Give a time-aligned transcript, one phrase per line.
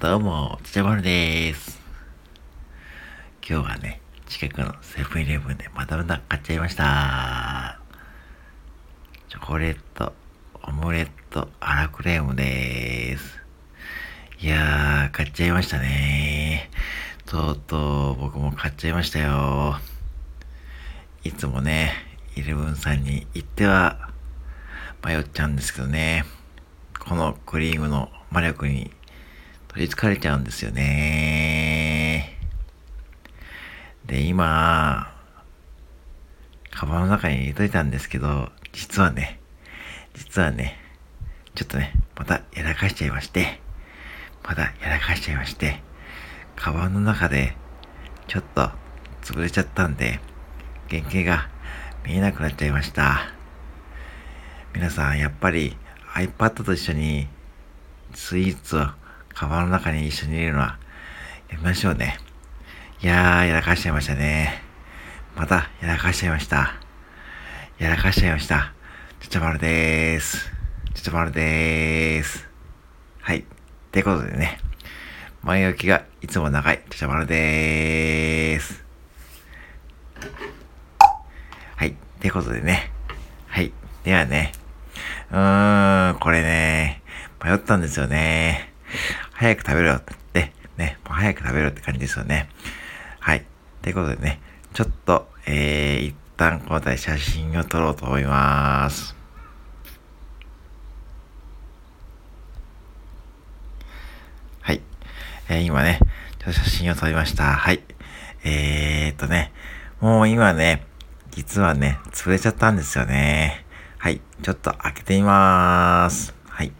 [0.00, 1.80] どうも、ちちゃまるです。
[3.44, 7.80] 今日はね、近くのセブンイレブンでまたまた買っちゃいました。
[9.28, 10.12] チョコレート、
[10.62, 13.40] オムレット、アラクレームでーす。
[14.38, 16.70] いやー、買っちゃいましたね
[17.26, 19.80] とうとう僕も買っちゃいましたよ。
[21.24, 21.92] いつもね、
[22.36, 24.10] イレブンさんに行っては
[25.04, 26.24] 迷っちゃうんですけどね。
[27.00, 28.92] このクリームの魔力に
[29.68, 32.36] 取り憑かれちゃうんですよね。
[34.06, 35.12] で、今、
[36.70, 39.40] カバンの中に入れといたんですけど、実はね、
[40.14, 40.78] 実はね、
[41.54, 43.60] ちょっとね、またやらかしちゃいまして、
[44.44, 45.82] またやらかしちゃいまして、
[46.56, 47.56] カバンの中で
[48.26, 48.70] ちょっと
[49.22, 50.20] 潰れちゃったんで、
[50.88, 51.48] 原型が
[52.06, 53.32] 見えなくなっちゃいました。
[54.72, 55.76] 皆さん、やっぱり
[56.14, 57.28] iPad と一緒に
[58.14, 58.86] スイーツを
[59.38, 60.80] カバンの中に一緒に入れるのは
[61.48, 62.18] やめましょうね。
[63.00, 64.64] いやー、やらかしちゃいましたね。
[65.36, 66.74] また、やらかしちゃいました。
[67.78, 68.72] やらかしちゃいました。
[69.20, 70.50] ちょちょまるでーす。
[70.92, 72.48] ちょちょまるでーす。
[73.20, 73.38] はい。
[73.38, 73.44] っ
[73.92, 74.58] てことでね、
[75.44, 78.84] 前置きがいつも長い、ちょちょまるでーす。
[81.76, 81.90] はい。
[81.90, 82.90] ってことでね。
[83.46, 83.72] はい。
[84.02, 84.50] ではね。
[85.30, 87.02] うーん、これね、
[87.40, 88.72] 迷ったんですよね。
[89.38, 92.48] 早く食べろって、ね、もう早く食べろって感じですよね。
[93.20, 93.38] はい。
[93.38, 93.42] っ
[93.82, 94.40] てことでね、
[94.72, 99.14] ちょっと、えー、一旦この辺り写真を撮ろうと思います。
[104.60, 104.82] はい。
[105.48, 106.00] えー、今ね、
[106.40, 107.44] ちょっと写真を撮りました。
[107.44, 107.80] はい。
[108.42, 109.52] えーっとね、
[110.00, 110.84] もう今ね、
[111.30, 113.64] 実はね、潰れちゃったんですよね。
[113.98, 114.20] はい。
[114.42, 116.34] ちょっと開けてみまーす。
[116.48, 116.72] はい。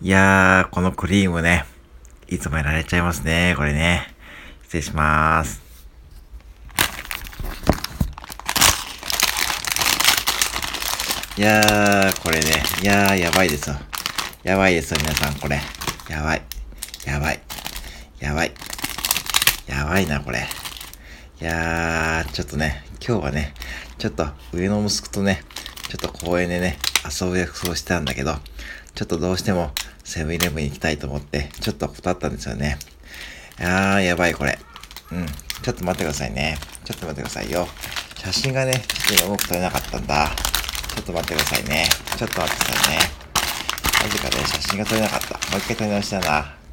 [0.00, 1.64] いやー、このクリームね、
[2.34, 3.54] いつもやられちゃいますね。
[3.56, 4.12] これね。
[4.64, 5.62] 失礼します。
[11.36, 12.62] いやー、これね。
[12.82, 13.76] いやー、やばいですよ。
[14.42, 15.60] やばいですよ、皆さん、これ。
[16.08, 16.42] やばい。
[17.06, 17.40] やばい。
[18.18, 18.52] やばい。
[19.68, 20.48] やばいな、これ。
[21.40, 23.54] いやー、ちょっとね、今日はね、
[23.98, 25.44] ちょっと上の息子とね、
[25.88, 28.36] ちょっと公園でね、遊ぶ約束をしてたんだけど、
[28.94, 29.72] ちょっとどうしても
[30.04, 32.78] セブンイレブンに行きたいと思って、ちょっと断ったんですよね。
[33.58, 34.58] あー、やばいこれ。
[35.12, 35.26] うん。
[35.26, 36.58] ちょっと待ってくださいね。
[36.84, 37.68] ちょっと待ってくださいよ。
[38.16, 40.30] 写真がね、ちょっとうまく撮れなかったんだ。
[40.94, 41.88] ちょっと待ってくださいね。
[42.16, 43.02] ちょっと待ってくださいね。
[44.02, 45.34] なぜかね、写真が撮れなかった。
[45.50, 46.63] もう一回撮り直したな。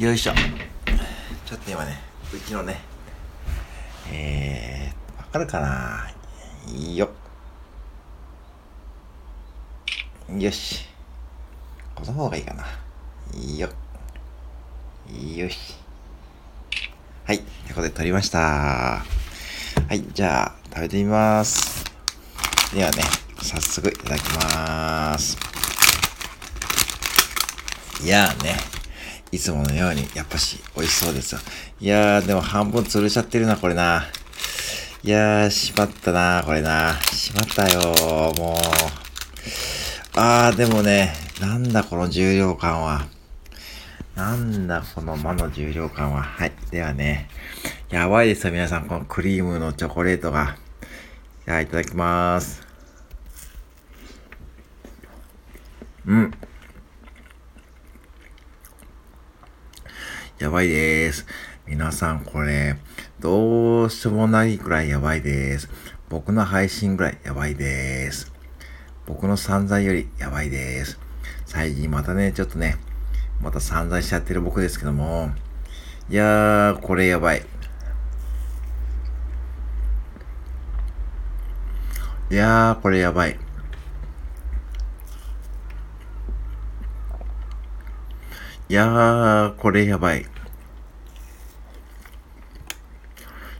[0.00, 0.32] よいしょ。
[1.44, 2.00] ちょっと今ね、
[2.32, 2.80] うちのね、
[4.10, 6.10] えー、わかるかな？
[6.68, 7.10] いいよ。
[10.38, 10.86] よし。
[11.94, 12.64] この方がいいかな。
[13.34, 13.68] いいよ。
[15.36, 15.76] よし。
[17.26, 17.40] はい。
[17.40, 18.38] ということで撮りました。
[18.38, 19.04] は
[19.90, 20.02] い。
[20.14, 21.84] じゃあ、食べてみます。
[22.74, 23.02] ではね、
[23.42, 25.36] 早速いただきます。
[28.02, 28.79] いやーね。
[29.32, 31.40] いつものように、やっぱし、美味しそうですよ。
[31.80, 34.04] いやー、でも半分潰れちゃってるな、これな。
[35.02, 36.98] いやー、しまったな、これな。
[37.12, 37.80] しまったよ
[38.36, 38.56] もう。
[40.16, 43.06] あー、でもね、なんだこの重量感は。
[44.16, 46.22] なんだこの魔の重量感は。
[46.22, 46.52] はい。
[46.70, 47.30] ではね、
[47.88, 48.86] やばいですよ、皆さん。
[48.86, 50.56] このクリームのチョコレートが。
[51.46, 52.62] じゃあ、いただきます。
[56.06, 56.30] うん。
[60.40, 61.26] やばいです。
[61.66, 62.74] 皆さんこれ、
[63.18, 65.68] どうしようもないくらいやばいです。
[66.08, 68.32] 僕の配信ぐらいやばいです。
[69.04, 70.98] 僕の散財よりやばいです。
[71.44, 72.78] 最近またね、ちょっとね、
[73.42, 75.30] また散財しちゃってる僕ですけども、
[76.08, 77.44] いやー、これやばい。
[82.30, 83.38] いやー、これやばい。
[88.70, 90.24] いやー、これやばい。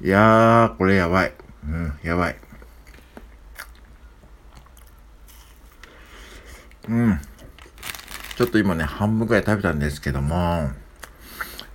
[0.00, 1.34] いやー、これやばい。
[1.62, 2.36] うん、やばい。
[6.88, 7.20] うん。
[8.34, 10.70] ちょっと今ね、半分くらい食べたんですけども、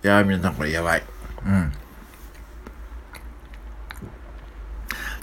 [0.03, 1.03] いやー、皆さんこれやばい。
[1.45, 1.71] うん。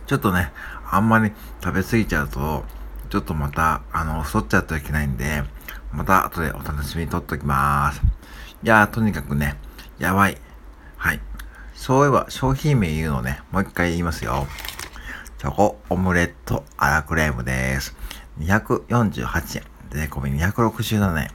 [0.06, 0.52] ちょっとね、
[0.88, 2.64] あんまり食べ過ぎちゃうと、
[3.10, 5.42] ちょっとまた、あの、太っちゃうといけないんで、
[5.96, 8.02] また後でお楽しみにとっておきます。
[8.62, 9.56] いやー、とにかくね、
[9.98, 10.36] やばい。
[10.98, 11.20] はい。
[11.74, 14.46] そういえば、商品名言うのね、もう一回言いますよ。
[15.38, 17.96] チョコオムレットアラクレームです。
[18.40, 19.64] 248円。
[19.90, 21.30] 税込み267円。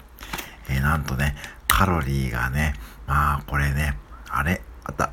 [0.70, 1.36] えー、なんとね、
[1.68, 2.76] カロリーがね、
[3.08, 3.98] まあ、これね、
[4.30, 5.12] あれ、あった。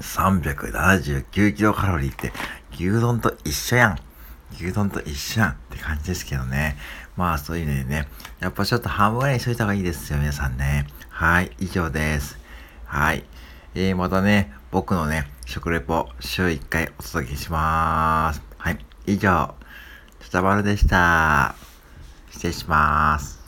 [0.00, 2.34] 379キロカロリーって、
[2.72, 3.98] 牛丼と一緒やん。
[4.52, 6.76] 牛丼と一緒やんって感じですけどね。
[7.16, 8.08] まあ、そういうのでね、
[8.40, 10.86] やっぱちょっと半分ぐらいにしといた方がいいですよ、皆さんね。
[11.08, 12.38] はい、以上です。
[12.84, 13.24] はい。
[13.74, 18.42] えー、またね、僕のね、食レポ、週1回お届けします。
[18.58, 19.54] はい、以上、
[20.20, 21.54] ちゃちゃまるでした。
[22.30, 23.45] 失礼します。